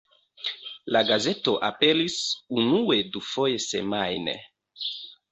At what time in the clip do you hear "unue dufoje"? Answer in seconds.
2.61-3.59